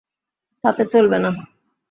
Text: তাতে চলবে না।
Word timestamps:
তাতে 0.63 0.83
চলবে 0.85 1.17
না। 1.19 1.29